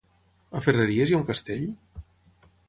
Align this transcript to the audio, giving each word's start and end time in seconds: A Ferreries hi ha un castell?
A 0.59 0.61
Ferreries 0.67 1.11
hi 1.13 1.17
ha 1.17 1.19
un 1.19 1.27
castell? 1.29 1.69